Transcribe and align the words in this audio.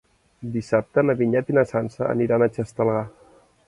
Dissabte 0.55 1.03
na 1.05 1.15
Vinyet 1.21 1.53
i 1.53 1.59
na 1.59 1.67
Sança 1.75 2.09
aniran 2.17 2.49
a 2.49 2.53
Xestalgar. 2.59 3.09